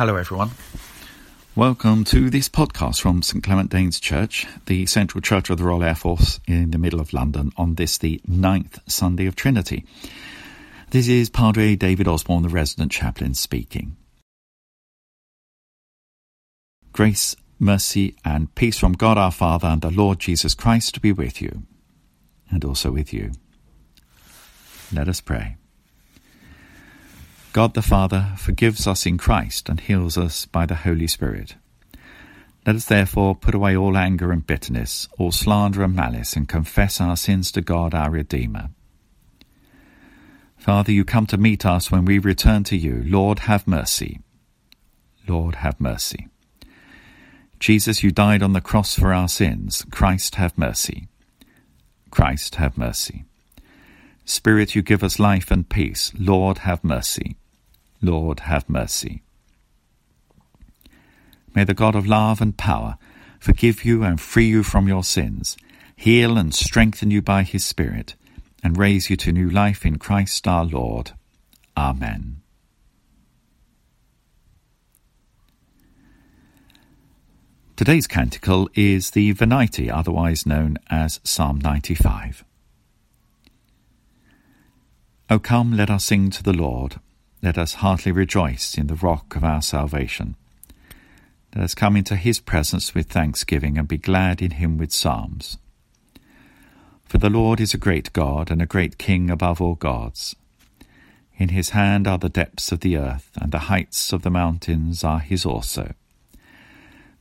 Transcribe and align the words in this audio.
Hello, 0.00 0.16
everyone. 0.16 0.52
Welcome 1.54 2.04
to 2.04 2.30
this 2.30 2.48
podcast 2.48 3.02
from 3.02 3.20
St 3.20 3.44
Clement 3.44 3.70
Danes 3.70 4.00
Church, 4.00 4.46
the 4.64 4.86
central 4.86 5.20
church 5.20 5.50
of 5.50 5.58
the 5.58 5.64
Royal 5.64 5.84
Air 5.84 5.94
Force 5.94 6.40
in 6.48 6.70
the 6.70 6.78
middle 6.78 7.00
of 7.00 7.12
London, 7.12 7.52
on 7.58 7.74
this, 7.74 7.98
the 7.98 8.18
ninth 8.26 8.78
Sunday 8.86 9.26
of 9.26 9.36
Trinity. 9.36 9.84
This 10.88 11.06
is 11.06 11.28
Padre 11.28 11.76
David 11.76 12.08
Osborne, 12.08 12.44
the 12.44 12.48
resident 12.48 12.92
chaplain, 12.92 13.34
speaking. 13.34 13.98
Grace, 16.94 17.36
mercy, 17.58 18.16
and 18.24 18.54
peace 18.54 18.78
from 18.78 18.94
God 18.94 19.18
our 19.18 19.30
Father 19.30 19.68
and 19.68 19.82
the 19.82 19.90
Lord 19.90 20.18
Jesus 20.18 20.54
Christ 20.54 21.02
be 21.02 21.12
with 21.12 21.42
you, 21.42 21.64
and 22.50 22.64
also 22.64 22.90
with 22.90 23.12
you. 23.12 23.32
Let 24.94 25.10
us 25.10 25.20
pray. 25.20 25.58
God 27.52 27.74
the 27.74 27.82
Father 27.82 28.34
forgives 28.36 28.86
us 28.86 29.06
in 29.06 29.18
Christ 29.18 29.68
and 29.68 29.80
heals 29.80 30.16
us 30.16 30.46
by 30.46 30.66
the 30.66 30.76
Holy 30.76 31.08
Spirit. 31.08 31.56
Let 32.64 32.76
us 32.76 32.84
therefore 32.84 33.34
put 33.34 33.56
away 33.56 33.76
all 33.76 33.96
anger 33.96 34.30
and 34.30 34.46
bitterness, 34.46 35.08
all 35.18 35.32
slander 35.32 35.82
and 35.82 35.96
malice, 35.96 36.36
and 36.36 36.48
confess 36.48 37.00
our 37.00 37.16
sins 37.16 37.50
to 37.52 37.60
God 37.60 37.92
our 37.92 38.10
Redeemer. 38.10 38.70
Father, 40.56 40.92
you 40.92 41.04
come 41.04 41.26
to 41.26 41.36
meet 41.36 41.66
us 41.66 41.90
when 41.90 42.04
we 42.04 42.20
return 42.20 42.62
to 42.64 42.76
you. 42.76 43.02
Lord, 43.04 43.40
have 43.40 43.66
mercy. 43.66 44.20
Lord, 45.26 45.56
have 45.56 45.80
mercy. 45.80 46.28
Jesus, 47.58 48.04
you 48.04 48.12
died 48.12 48.44
on 48.44 48.52
the 48.52 48.60
cross 48.60 48.94
for 48.94 49.12
our 49.12 49.28
sins. 49.28 49.84
Christ, 49.90 50.36
have 50.36 50.56
mercy. 50.56 51.08
Christ, 52.12 52.56
have 52.56 52.78
mercy. 52.78 53.24
Spirit, 54.24 54.76
you 54.76 54.82
give 54.82 55.02
us 55.02 55.18
life 55.18 55.50
and 55.50 55.68
peace. 55.68 56.12
Lord, 56.16 56.58
have 56.58 56.84
mercy. 56.84 57.36
Lord, 58.02 58.40
have 58.40 58.68
mercy. 58.68 59.22
May 61.54 61.64
the 61.64 61.74
God 61.74 61.94
of 61.94 62.06
love 62.06 62.40
and 62.40 62.56
power 62.56 62.96
forgive 63.38 63.84
you 63.84 64.02
and 64.02 64.20
free 64.20 64.46
you 64.46 64.62
from 64.62 64.86
your 64.86 65.04
sins, 65.04 65.56
heal 65.96 66.38
and 66.38 66.54
strengthen 66.54 67.10
you 67.10 67.22
by 67.22 67.42
his 67.42 67.64
Spirit, 67.64 68.14
and 68.62 68.76
raise 68.76 69.10
you 69.10 69.16
to 69.16 69.32
new 69.32 69.48
life 69.48 69.84
in 69.84 69.98
Christ 69.98 70.46
our 70.46 70.64
Lord. 70.64 71.12
Amen. 71.76 72.40
Today's 77.76 78.06
canticle 78.06 78.68
is 78.74 79.12
the 79.12 79.32
Venite, 79.32 79.90
otherwise 79.90 80.44
known 80.44 80.76
as 80.90 81.18
Psalm 81.24 81.58
95. 81.58 82.44
O 85.30 85.38
come, 85.38 85.74
let 85.74 85.88
us 85.88 86.04
sing 86.04 86.28
to 86.28 86.42
the 86.42 86.52
Lord. 86.52 87.00
Let 87.42 87.56
us 87.56 87.74
heartily 87.74 88.12
rejoice 88.12 88.76
in 88.76 88.86
the 88.86 88.94
rock 88.94 89.34
of 89.34 89.42
our 89.42 89.62
salvation. 89.62 90.36
Let 91.54 91.64
us 91.64 91.74
come 91.74 91.96
into 91.96 92.16
his 92.16 92.38
presence 92.38 92.94
with 92.94 93.08
thanksgiving 93.08 93.78
and 93.78 93.88
be 93.88 93.96
glad 93.96 94.42
in 94.42 94.52
him 94.52 94.76
with 94.76 94.92
psalms. 94.92 95.56
For 97.06 97.16
the 97.16 97.30
Lord 97.30 97.58
is 97.58 97.72
a 97.72 97.78
great 97.78 98.12
God 98.12 98.50
and 98.50 98.60
a 98.60 98.66
great 98.66 98.98
King 98.98 99.30
above 99.30 99.60
all 99.60 99.74
gods. 99.74 100.36
In 101.38 101.48
his 101.48 101.70
hand 101.70 102.06
are 102.06 102.18
the 102.18 102.28
depths 102.28 102.72
of 102.72 102.80
the 102.80 102.98
earth, 102.98 103.30
and 103.40 103.50
the 103.50 103.70
heights 103.70 104.12
of 104.12 104.20
the 104.20 104.30
mountains 104.30 105.02
are 105.02 105.20
his 105.20 105.46
also. 105.46 105.94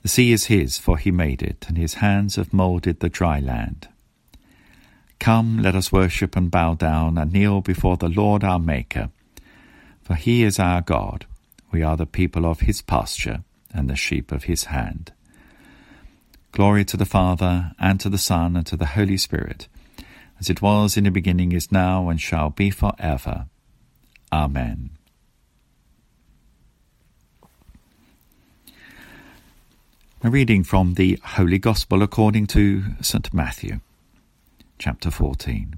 The 0.01 0.09
sea 0.09 0.33
is 0.33 0.45
his, 0.45 0.77
for 0.77 0.97
he 0.97 1.11
made 1.11 1.41
it, 1.41 1.65
and 1.69 1.77
his 1.77 1.95
hands 1.95 2.35
have 2.35 2.53
moulded 2.53 2.99
the 2.99 3.07
dry 3.07 3.39
land. 3.39 3.87
Come, 5.17 5.59
let 5.59 5.75
us 5.75 5.93
worship 5.93 6.35
and 6.35 6.51
bow 6.51 6.73
down 6.75 7.17
and 7.17 7.31
kneel 7.31 7.61
before 7.61 7.95
the 7.95 8.09
Lord 8.09 8.43
our 8.43 8.59
Maker 8.59 9.11
for 10.09 10.15
he 10.15 10.41
is 10.41 10.57
our 10.57 10.81
God, 10.81 11.27
we 11.71 11.83
are 11.83 11.95
the 11.95 12.07
people 12.07 12.47
of 12.47 12.61
his 12.61 12.81
pasture, 12.81 13.43
and 13.71 13.87
the 13.87 13.95
sheep 13.95 14.31
of 14.31 14.45
his 14.45 14.63
hand. 14.63 15.11
Glory 16.51 16.83
to 16.85 16.97
the 16.97 17.05
Father, 17.05 17.73
and 17.77 17.99
to 17.99 18.09
the 18.09 18.17
Son, 18.17 18.55
and 18.55 18.65
to 18.65 18.75
the 18.75 18.87
Holy 18.87 19.17
Spirit, 19.17 19.67
as 20.39 20.49
it 20.49 20.63
was 20.63 20.97
in 20.97 21.03
the 21.03 21.11
beginning, 21.11 21.51
is 21.51 21.71
now, 21.71 22.09
and 22.09 22.19
shall 22.19 22.49
be 22.49 22.71
for 22.71 22.93
ever. 22.97 23.45
Amen. 24.33 24.89
A 30.23 30.29
reading 30.31 30.63
from 30.63 30.95
the 30.95 31.19
Holy 31.23 31.59
Gospel 31.59 32.01
according 32.01 32.47
to 32.47 32.83
St. 32.99 33.31
Matthew, 33.31 33.79
chapter 34.79 35.11
14. 35.11 35.77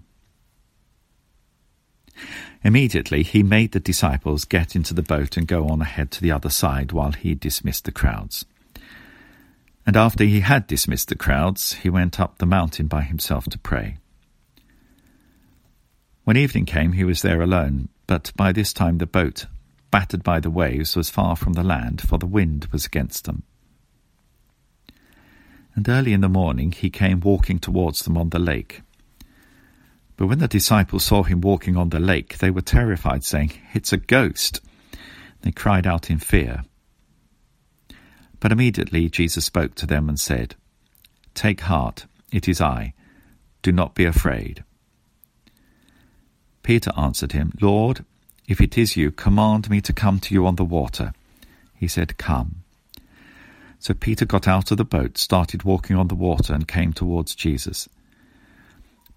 Immediately 2.64 3.24
he 3.24 3.42
made 3.42 3.72
the 3.72 3.80
disciples 3.80 4.46
get 4.46 4.76
into 4.76 4.94
the 4.94 5.02
boat 5.02 5.36
and 5.36 5.48
go 5.48 5.68
on 5.68 5.82
ahead 5.82 6.12
to 6.12 6.22
the 6.22 6.32
other 6.32 6.50
side 6.50 6.92
while 6.92 7.12
he 7.12 7.34
dismissed 7.34 7.86
the 7.86 7.92
crowds. 7.92 8.46
And 9.86 9.98
after 9.98 10.24
he 10.24 10.42
had 10.42 10.68
dismissed 10.68 11.10
the 11.10 11.16
crowds, 11.16 11.74
he 11.74 11.90
went 11.90 12.20
up 12.20 12.38
the 12.38 12.46
mountain 12.46 12.88
by 12.88 13.02
himself 13.02 13.46
to 13.46 13.58
pray. 13.58 13.98
When 16.24 16.38
evening 16.38 16.66
came, 16.66 16.94
he 16.94 17.04
was 17.04 17.24
there 17.24 17.42
alone, 17.42 17.90
but 18.06 18.32
by 18.36 18.52
this 18.52 18.74
time 18.74 19.00
the 19.00 19.08
boat, 19.08 19.48
battered 19.90 20.24
by 20.24 20.40
the 20.40 20.52
waves, 20.52 20.96
was 20.96 21.10
far 21.10 21.36
from 21.36 21.54
the 21.54 21.64
land, 21.64 22.02
for 22.02 22.20
the 22.20 22.28
wind 22.28 22.68
was 22.72 22.86
against 22.86 23.26
them. 23.26 23.42
And 25.74 25.90
early 25.90 26.14
in 26.14 26.22
the 26.22 26.30
morning 26.30 26.72
he 26.72 26.92
came 26.92 27.22
walking 27.22 27.58
towards 27.58 28.04
them 28.04 28.18
on 28.18 28.30
the 28.30 28.40
lake. 28.40 28.82
But 30.22 30.28
when 30.28 30.38
the 30.38 30.48
disciples 30.48 31.04
saw 31.04 31.24
him 31.24 31.42
walking 31.42 31.76
on 31.76 31.90
the 31.90 32.00
lake, 32.00 32.38
they 32.38 32.52
were 32.52 32.62
terrified, 32.62 33.24
saying, 33.24 33.54
It's 33.74 33.92
a 33.92 33.98
ghost. 33.98 34.62
They 35.42 35.50
cried 35.50 35.88
out 35.88 36.12
in 36.12 36.20
fear. 36.20 36.64
But 38.40 38.52
immediately 38.52 39.10
Jesus 39.10 39.46
spoke 39.46 39.74
to 39.74 39.88
them 39.88 40.08
and 40.08 40.20
said, 40.20 40.54
Take 41.34 41.62
heart, 41.62 42.06
it 42.32 42.48
is 42.48 42.62
I. 42.62 42.94
Do 43.64 43.72
not 43.72 43.96
be 43.96 44.06
afraid. 44.06 44.64
Peter 46.62 46.92
answered 46.96 47.32
him, 47.32 47.54
Lord, 47.60 48.06
if 48.48 48.62
it 48.62 48.78
is 48.78 48.96
you, 48.96 49.10
command 49.10 49.72
me 49.72 49.82
to 49.82 49.92
come 49.92 50.20
to 50.20 50.36
you 50.36 50.46
on 50.46 50.56
the 50.56 50.64
water. 50.64 51.14
He 51.74 51.88
said, 51.88 52.20
Come. 52.20 52.58
So 53.80 53.96
Peter 53.96 54.26
got 54.26 54.48
out 54.48 54.70
of 54.70 54.78
the 54.78 54.86
boat, 54.86 55.18
started 55.18 55.64
walking 55.64 55.96
on 55.96 56.10
the 56.10 56.14
water, 56.14 56.54
and 56.54 56.68
came 56.68 56.94
towards 56.94 57.34
Jesus. 57.34 57.90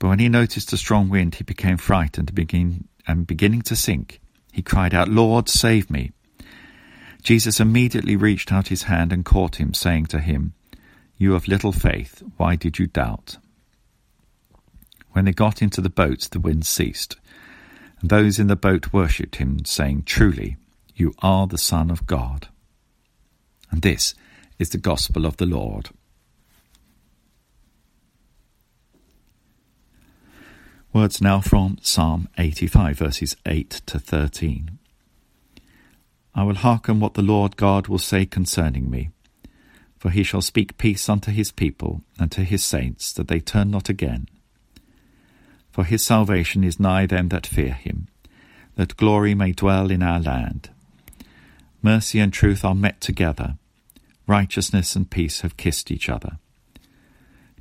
But 0.05 0.11
when 0.11 0.19
he 0.19 0.29
noticed 0.29 0.71
a 0.71 0.77
strong 0.77 1.09
wind, 1.09 1.37
he 1.37 1.45
became 1.45 1.79
frightened 1.79 2.29
and, 2.29 2.35
begin, 2.35 2.89
and 3.07 3.27
beginning 3.27 3.63
to 3.63 3.75
sink, 3.75 4.21
he 4.53 4.61
cried 4.61 4.93
out, 4.93 5.09
Lord, 5.09 5.49
save 5.49 5.91
me. 5.91 6.13
Jesus 7.23 7.59
immediately 7.59 8.15
reached 8.15 8.53
out 8.53 8.69
his 8.69 8.83
hand 8.83 9.15
and 9.15 9.25
caught 9.25 9.57
him, 9.57 9.73
saying 9.73 10.05
to 10.09 10.19
him, 10.21 10.53
You 11.17 11.35
of 11.35 11.49
little 11.49 11.73
faith, 11.73 12.23
why 12.37 12.55
did 12.55 12.79
you 12.79 12.87
doubt? 12.87 13.39
When 15.13 15.25
they 15.25 15.33
got 15.33 15.63
into 15.63 15.81
the 15.81 15.89
boat, 15.89 16.29
the 16.33 16.39
wind 16.39 16.67
ceased, 16.67 17.17
and 18.03 18.11
those 18.11 18.39
in 18.39 18.49
the 18.49 18.57
boat 18.57 18.93
worshipped 18.93 19.37
him, 19.37 19.65
saying, 19.65 20.03
Truly, 20.03 20.59
you 20.95 21.15
are 21.21 21.47
the 21.47 21.57
Son 21.57 21.91
of 21.91 22.07
God. 22.07 22.49
And 23.71 23.81
this 23.81 24.15
is 24.59 24.69
the 24.69 24.77
gospel 24.77 25.25
of 25.25 25.39
the 25.39 25.47
Lord. 25.47 25.89
Words 30.95 31.21
now 31.21 31.41
from 31.41 31.79
Psalm 31.83 32.29
85, 32.39 32.97
verses 32.97 33.37
8 33.47 33.69
to 33.87 33.99
13. 33.99 34.79
I 36.37 36.45
will 36.45 36.55
hearken 36.55 37.01
what 37.01 37.15
the 37.15 37.21
Lord 37.21 37.57
God 37.57 37.89
will 37.89 37.99
say 37.99 38.25
concerning 38.25 38.89
me. 38.89 39.11
For 39.99 40.11
he 40.11 40.23
shall 40.23 40.41
speak 40.41 40.79
peace 40.79 41.09
unto 41.09 41.33
his 41.33 41.51
people 41.51 42.03
and 42.17 42.31
to 42.31 42.45
his 42.45 42.63
saints, 42.63 43.13
that 43.15 43.27
they 43.27 43.41
turn 43.41 43.73
not 43.73 43.89
again. 43.89 44.29
For 45.73 45.83
his 45.83 46.05
salvation 46.05 46.63
is 46.63 46.79
nigh 46.79 47.07
them 47.07 47.29
that 47.31 47.45
fear 47.45 47.73
him, 47.73 48.07
that 48.77 48.97
glory 48.97 49.35
may 49.35 49.51
dwell 49.51 49.91
in 49.91 50.01
our 50.01 50.21
land. 50.21 50.71
Mercy 51.83 52.21
and 52.21 52.33
truth 52.33 52.65
are 52.65 52.73
met 52.73 53.01
together, 53.01 53.57
righteousness 54.29 54.95
and 54.95 55.11
peace 55.11 55.41
have 55.41 55.57
kissed 55.57 55.91
each 55.91 56.09
other. 56.09 56.39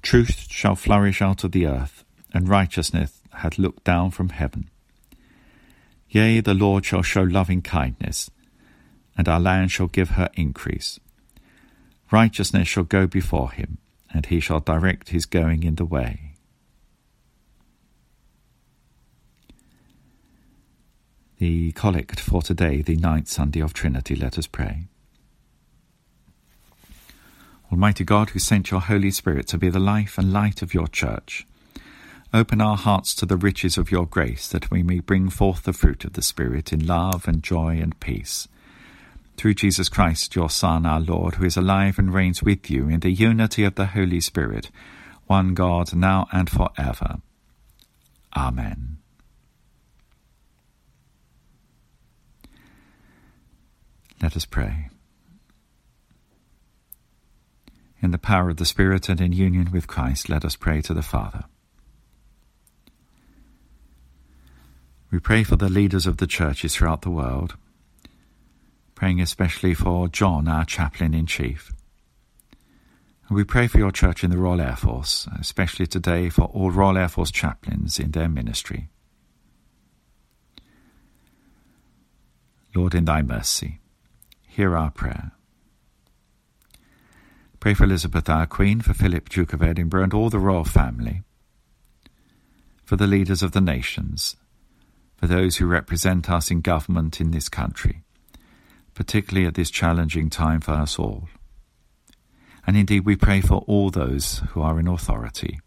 Truth 0.03 0.51
shall 0.51 0.75
flourish 0.75 1.19
out 1.19 1.43
of 1.43 1.51
the 1.51 1.65
earth, 1.65 2.05
and 2.31 2.47
righteousness 2.47 3.22
hath 3.35 3.57
looked 3.57 3.83
down 3.83 4.11
from 4.11 4.29
heaven. 4.29 4.69
Yea, 6.09 6.41
the 6.41 6.53
Lord 6.53 6.85
shall 6.85 7.01
show 7.01 7.23
loving 7.23 7.61
kindness, 7.61 8.29
and 9.17 9.27
our 9.27 9.39
land 9.39 9.71
shall 9.71 9.87
give 9.87 10.11
her 10.11 10.29
increase. 10.35 10.99
Righteousness 12.11 12.67
shall 12.67 12.83
go 12.83 13.07
before 13.07 13.51
him, 13.51 13.79
and 14.13 14.27
he 14.27 14.39
shall 14.39 14.59
direct 14.59 15.09
his 15.09 15.25
going 15.25 15.63
in 15.63 15.75
the 15.75 15.85
way. 15.85 16.33
The 21.39 21.71
Collect 21.71 22.19
for 22.19 22.41
today, 22.41 22.81
the 22.81 22.95
ninth 22.95 23.27
Sunday 23.27 23.59
of 23.59 23.73
Trinity, 23.73 24.15
let 24.15 24.37
us 24.37 24.47
pray. 24.47 24.85
Almighty 27.71 28.03
God, 28.03 28.29
who 28.29 28.39
sent 28.39 28.69
your 28.69 28.81
Holy 28.81 29.09
Spirit 29.09 29.47
to 29.47 29.57
be 29.57 29.69
the 29.69 29.79
life 29.79 30.19
and 30.19 30.31
light 30.31 30.61
of 30.61 30.75
your 30.75 30.87
church, 30.87 31.47
Open 32.33 32.61
our 32.61 32.77
hearts 32.77 33.13
to 33.15 33.27
the 33.27 33.37
riches 33.37 33.77
of 33.77 33.91
your 33.91 34.07
grace, 34.07 34.47
that 34.47 34.71
we 34.71 34.81
may 34.81 34.99
bring 34.99 35.29
forth 35.29 35.63
the 35.63 35.73
fruit 35.73 36.03
of 36.03 36.13
the 36.13 36.21
Spirit 36.23 36.73
in 36.73 36.87
love 36.87 37.27
and 37.27 37.43
joy 37.43 37.79
and 37.79 37.99
peace. 37.99 38.47
through 39.37 39.53
Jesus 39.53 39.89
Christ, 39.89 40.35
your 40.35 40.49
Son, 40.49 40.85
our 40.85 40.99
Lord, 40.99 41.35
who 41.35 41.45
is 41.45 41.57
alive 41.57 41.99
and 41.99 42.13
reigns 42.13 42.43
with 42.43 42.69
you 42.69 42.87
in 42.89 42.99
the 42.99 43.11
unity 43.11 43.63
of 43.63 43.75
the 43.75 43.87
Holy 43.87 44.21
Spirit, 44.21 44.69
one 45.27 45.53
God, 45.53 45.93
now 45.93 46.27
and 46.31 46.49
for 46.49 46.69
ever. 46.77 47.17
Amen. 48.35 48.97
Let 54.21 54.35
us 54.35 54.45
pray. 54.45 54.89
In 58.01 58.11
the 58.11 58.17
power 58.17 58.49
of 58.49 58.57
the 58.57 58.65
Spirit 58.65 59.09
and 59.09 59.19
in 59.19 59.31
union 59.31 59.71
with 59.71 59.87
Christ, 59.87 60.29
let 60.29 60.45
us 60.45 60.55
pray 60.55 60.81
to 60.81 60.93
the 60.93 61.01
Father. 61.01 61.45
We 65.13 65.19
pray 65.19 65.43
for 65.43 65.57
the 65.57 65.69
leaders 65.69 66.07
of 66.07 66.17
the 66.17 66.25
churches 66.25 66.73
throughout 66.73 67.03
the 67.03 67.11
world, 67.11 67.55
praying 68.95 69.21
especially 69.21 69.75
for 69.75 70.07
John, 70.07 70.47
our 70.47 70.65
chaplain 70.65 71.13
in 71.13 71.27
chief. 71.27 71.71
And 73.27 73.35
we 73.35 73.43
pray 73.43 73.67
for 73.67 73.77
your 73.77 73.91
church 73.91 74.23
in 74.23 74.31
the 74.31 74.39
Royal 74.39 74.59
Air 74.59 74.75
Force, 74.75 75.27
especially 75.39 75.85
today 75.85 76.29
for 76.29 76.45
all 76.45 76.71
Royal 76.71 76.97
Air 76.97 77.09
Force 77.09 77.29
chaplains 77.29 77.99
in 77.99 78.09
their 78.09 78.27
ministry. 78.27 78.89
Lord, 82.73 82.95
in 82.95 83.05
thy 83.05 83.21
mercy, 83.21 83.81
hear 84.47 84.75
our 84.75 84.89
prayer. 84.89 85.33
Pray 87.59 87.75
for 87.75 87.83
Elizabeth, 87.83 88.27
our 88.27 88.47
Queen, 88.47 88.81
for 88.81 88.95
Philip, 88.95 89.29
Duke 89.29 89.53
of 89.53 89.61
Edinburgh, 89.61 90.05
and 90.05 90.13
all 90.15 90.31
the 90.31 90.39
royal 90.39 90.65
family, 90.65 91.21
for 92.83 92.95
the 92.95 93.05
leaders 93.05 93.43
of 93.43 93.51
the 93.51 93.61
nations, 93.61 94.37
for 95.23 95.27
those 95.27 95.55
who 95.55 95.65
represent 95.65 96.29
us 96.29 96.51
in 96.51 96.59
government 96.59 97.21
in 97.21 97.31
this 97.31 97.47
country, 97.47 98.03
particularly 98.93 99.47
at 99.47 99.53
this 99.53 99.71
challenging 99.71 100.29
time 100.29 100.59
for 100.59 100.73
us 100.73 100.99
all. 100.99 101.29
And 102.67 102.75
indeed, 102.75 103.05
we 103.05 103.15
pray 103.15 103.39
for 103.39 103.63
all 103.65 103.89
those 103.89 104.41
who 104.49 104.61
are 104.61 104.77
in 104.81 104.85
authority. 104.85 105.61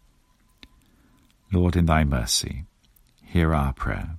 Lord, 1.51 1.75
in 1.75 1.87
thy 1.87 2.03
mercy, 2.03 2.65
hear 3.23 3.51
our 3.51 3.73
prayer. 3.73 4.17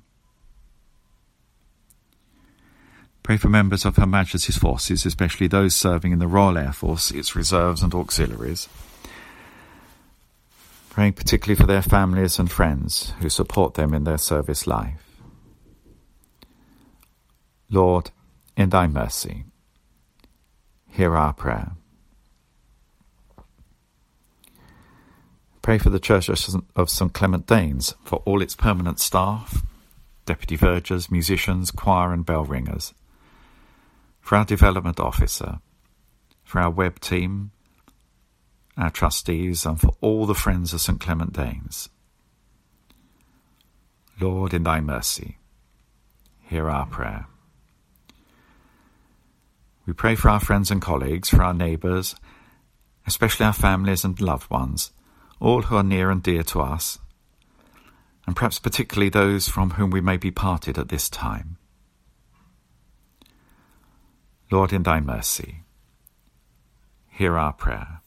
Pray 3.22 3.36
for 3.36 3.48
members 3.48 3.84
of 3.84 3.94
Her 3.94 4.06
Majesty's 4.06 4.58
forces, 4.58 5.06
especially 5.06 5.46
those 5.46 5.76
serving 5.76 6.10
in 6.10 6.18
the 6.18 6.26
Royal 6.26 6.58
Air 6.58 6.72
Force, 6.72 7.12
its 7.12 7.36
reserves 7.36 7.80
and 7.80 7.94
auxiliaries. 7.94 8.68
Praying 10.90 11.12
particularly 11.12 11.54
for 11.54 11.68
their 11.68 11.82
families 11.82 12.40
and 12.40 12.50
friends 12.50 13.12
who 13.20 13.28
support 13.28 13.74
them 13.74 13.94
in 13.94 14.02
their 14.02 14.18
service 14.18 14.66
life. 14.66 15.04
Lord, 17.70 18.10
in 18.56 18.70
thy 18.70 18.86
mercy, 18.86 19.44
hear 20.88 21.16
our 21.16 21.32
prayer. 21.32 21.72
Pray 25.62 25.78
for 25.78 25.90
the 25.90 26.00
Church 26.00 26.28
of 26.28 26.90
St 26.90 27.12
Clement 27.12 27.46
Danes, 27.46 27.94
for 28.02 28.22
all 28.24 28.40
its 28.40 28.56
permanent 28.56 28.98
staff, 29.00 29.62
deputy 30.24 30.56
vergers, 30.56 31.10
musicians, 31.10 31.70
choir, 31.70 32.12
and 32.12 32.24
bell 32.24 32.44
ringers 32.44 32.94
for 34.28 34.36
our 34.36 34.44
development 34.44 35.00
officer, 35.00 35.58
for 36.44 36.60
our 36.60 36.68
web 36.68 37.00
team, 37.00 37.50
our 38.76 38.90
trustees, 38.90 39.64
and 39.64 39.80
for 39.80 39.94
all 40.02 40.26
the 40.26 40.34
friends 40.34 40.74
of 40.74 40.82
St 40.82 41.00
Clement 41.00 41.32
Danes. 41.32 41.88
Lord, 44.20 44.52
in 44.52 44.64
thy 44.64 44.82
mercy, 44.82 45.38
hear 46.42 46.68
our 46.68 46.84
prayer. 46.84 47.26
We 49.88 49.94
pray 49.94 50.16
for 50.16 50.28
our 50.28 50.38
friends 50.38 50.70
and 50.70 50.82
colleagues, 50.82 51.30
for 51.30 51.42
our 51.42 51.54
neighbours, 51.54 52.14
especially 53.06 53.46
our 53.46 53.54
families 53.54 54.04
and 54.04 54.20
loved 54.20 54.50
ones, 54.50 54.92
all 55.40 55.62
who 55.62 55.76
are 55.76 55.82
near 55.82 56.10
and 56.10 56.22
dear 56.22 56.42
to 56.42 56.60
us, 56.60 56.98
and 58.26 58.36
perhaps 58.36 58.58
particularly 58.58 59.08
those 59.08 59.48
from 59.48 59.70
whom 59.70 59.88
we 59.88 60.02
may 60.02 60.18
be 60.18 60.30
parted 60.30 60.76
at 60.76 60.90
this 60.90 61.08
time. 61.08 61.56
Lord, 64.50 64.74
in 64.74 64.82
thy 64.82 65.00
mercy, 65.00 65.62
hear 67.08 67.38
our 67.38 67.54
prayer. 67.54 68.02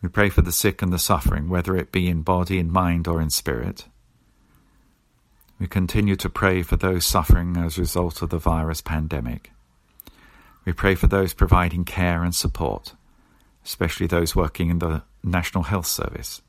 We 0.00 0.10
pray 0.10 0.28
for 0.28 0.42
the 0.42 0.52
sick 0.52 0.80
and 0.80 0.92
the 0.92 1.00
suffering, 1.00 1.48
whether 1.48 1.74
it 1.74 1.90
be 1.90 2.06
in 2.06 2.22
body, 2.22 2.60
in 2.60 2.70
mind, 2.70 3.08
or 3.08 3.20
in 3.20 3.30
spirit. 3.30 3.86
We 5.58 5.66
continue 5.66 6.16
to 6.16 6.28
pray 6.28 6.62
for 6.62 6.76
those 6.76 7.06
suffering 7.06 7.56
as 7.56 7.78
a 7.78 7.80
result 7.80 8.20
of 8.20 8.30
the 8.30 8.38
virus 8.38 8.80
pandemic. 8.82 9.52
We 10.66 10.72
pray 10.72 10.94
for 10.94 11.06
those 11.06 11.32
providing 11.32 11.84
care 11.84 12.22
and 12.22 12.34
support, 12.34 12.94
especially 13.64 14.06
those 14.06 14.36
working 14.36 14.68
in 14.68 14.80
the 14.80 15.02
National 15.22 15.64
Health 15.64 15.86
Service 15.86 16.42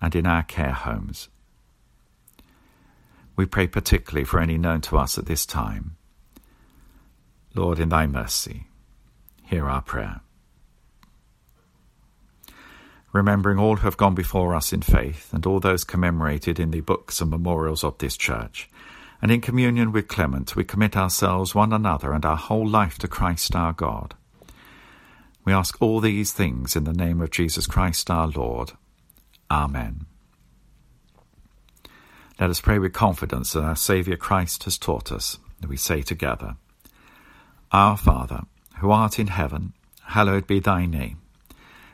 and 0.00 0.14
in 0.14 0.26
our 0.26 0.42
care 0.42 0.72
homes. 0.72 1.28
We 3.36 3.46
pray 3.46 3.66
particularly 3.66 4.24
for 4.24 4.40
any 4.40 4.58
known 4.58 4.82
to 4.82 4.98
us 4.98 5.16
at 5.16 5.26
this 5.26 5.46
time. 5.46 5.96
Lord, 7.54 7.78
in 7.78 7.88
thy 7.88 8.06
mercy, 8.06 8.66
hear 9.42 9.68
our 9.68 9.82
prayer. 9.82 10.20
Remembering 13.12 13.58
all 13.58 13.76
who 13.76 13.82
have 13.86 13.98
gone 13.98 14.14
before 14.14 14.54
us 14.54 14.72
in 14.72 14.80
faith 14.80 15.32
and 15.32 15.44
all 15.44 15.60
those 15.60 15.84
commemorated 15.84 16.58
in 16.58 16.70
the 16.70 16.80
books 16.80 17.20
and 17.20 17.30
memorials 17.30 17.84
of 17.84 17.98
this 17.98 18.16
church, 18.16 18.70
and 19.20 19.30
in 19.30 19.40
communion 19.40 19.92
with 19.92 20.08
Clement, 20.08 20.56
we 20.56 20.64
commit 20.64 20.96
ourselves, 20.96 21.54
one 21.54 21.72
another, 21.72 22.12
and 22.12 22.24
our 22.24 22.36
whole 22.36 22.66
life 22.66 22.98
to 22.98 23.08
Christ 23.08 23.54
our 23.54 23.72
God. 23.72 24.14
We 25.44 25.52
ask 25.52 25.80
all 25.80 26.00
these 26.00 26.32
things 26.32 26.74
in 26.74 26.84
the 26.84 26.92
name 26.92 27.20
of 27.20 27.30
Jesus 27.30 27.66
Christ 27.66 28.10
our 28.10 28.28
Lord. 28.28 28.72
Amen. 29.50 30.06
Let 32.40 32.50
us 32.50 32.60
pray 32.60 32.80
with 32.80 32.92
confidence 32.92 33.52
that 33.52 33.62
our 33.62 33.76
Saviour 33.76 34.16
Christ 34.16 34.64
has 34.64 34.78
taught 34.78 35.12
us, 35.12 35.38
we 35.68 35.76
say 35.76 36.02
together, 36.02 36.56
Our 37.70 37.96
Father, 37.96 38.42
who 38.78 38.90
art 38.90 39.20
in 39.20 39.28
heaven, 39.28 39.74
hallowed 40.06 40.48
be 40.48 40.58
thy 40.58 40.86
name. 40.86 41.21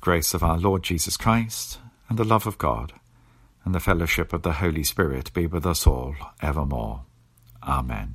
The 0.00 0.04
grace 0.04 0.32
of 0.32 0.42
our 0.42 0.56
Lord 0.56 0.82
Jesus 0.82 1.18
Christ, 1.18 1.78
and 2.08 2.18
the 2.18 2.24
love 2.24 2.46
of 2.46 2.56
God, 2.56 2.94
and 3.66 3.74
the 3.74 3.80
fellowship 3.80 4.32
of 4.32 4.40
the 4.40 4.54
Holy 4.54 4.82
Spirit 4.82 5.30
be 5.34 5.46
with 5.46 5.66
us 5.66 5.86
all 5.86 6.14
evermore. 6.40 7.02
Amen. 7.62 8.14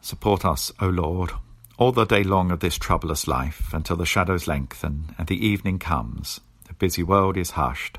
Support 0.00 0.44
us, 0.44 0.70
O 0.78 0.86
Lord, 0.86 1.32
all 1.76 1.90
the 1.90 2.04
day 2.04 2.22
long 2.22 2.52
of 2.52 2.60
this 2.60 2.78
troublous 2.78 3.26
life, 3.26 3.74
until 3.74 3.96
the 3.96 4.06
shadows 4.06 4.46
lengthen 4.46 5.16
and 5.18 5.26
the 5.26 5.44
evening 5.44 5.80
comes, 5.80 6.38
the 6.68 6.74
busy 6.74 7.02
world 7.02 7.36
is 7.36 7.50
hushed, 7.50 7.98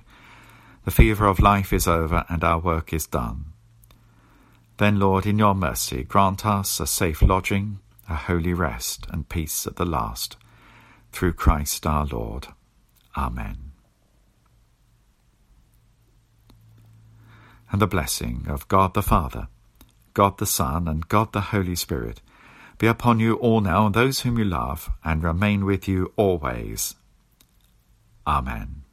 the 0.86 0.92
fever 0.92 1.26
of 1.26 1.42
life 1.42 1.74
is 1.74 1.90
over 1.90 2.24
and 2.30 2.42
our 2.46 2.60
work 2.60 2.94
is 2.94 3.06
done. 3.06 3.48
Then, 4.78 4.98
Lord, 4.98 5.26
in 5.26 5.40
your 5.40 5.54
mercy, 5.54 6.06
grant 6.06 6.46
us 6.46 6.80
a 6.80 6.88
safe 6.88 7.22
lodging, 7.22 7.80
a 8.10 8.16
holy 8.16 8.54
rest, 8.54 9.06
and 9.10 9.30
peace 9.30 9.66
at 9.66 9.76
the 9.76 9.86
last. 9.86 10.38
Through 11.12 11.34
Christ 11.34 11.86
our 11.86 12.06
Lord. 12.06 12.48
Amen. 13.16 13.72
And 17.72 17.82
the 17.82 17.88
blessing 17.88 18.46
of 18.48 18.68
God 18.68 18.94
the 18.94 19.02
Father, 19.02 19.48
God 20.14 20.38
the 20.38 20.46
Son, 20.46 20.88
and 20.88 21.08
God 21.08 21.34
the 21.34 21.42
Holy 21.42 21.76
Spirit 21.76 22.22
be 22.78 22.88
upon 22.88 23.20
you 23.20 23.36
all 23.36 23.62
now 23.62 23.86
and 23.86 23.96
those 23.96 24.22
whom 24.22 24.38
you 24.38 24.46
love, 24.46 24.90
and 25.04 25.24
remain 25.24 25.66
with 25.66 25.88
you 25.88 26.12
always. 26.16 26.96
Amen. 28.26 28.84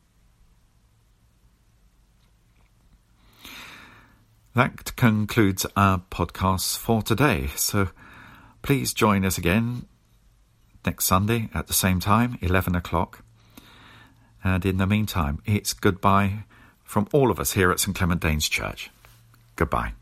That 4.55 4.97
concludes 4.97 5.65
our 5.77 6.03
podcast 6.11 6.77
for 6.77 7.03
today. 7.03 7.49
So 7.57 7.89
please 8.63 8.93
join 8.93 9.25
us 9.25 9.39
again 9.39 9.87
next 10.85 11.05
Sunday 11.05 11.49
at 11.55 11.67
the 11.67 11.73
same 11.73 12.01
time, 12.01 12.39
11 12.41 12.75
o'clock. 12.75 13.23
And 14.43 14.65
in 14.65 14.79
the 14.79 14.87
meantime, 14.87 15.41
it's 15.45 15.73
goodbye 15.73 16.45
from 16.83 17.07
all 17.13 17.31
of 17.31 17.39
us 17.39 17.53
here 17.53 17.71
at 17.71 17.81
St 17.81 17.97
Clement 17.97 18.21
Danes 18.21 18.49
Church. 18.49 18.91
Goodbye. 19.57 19.93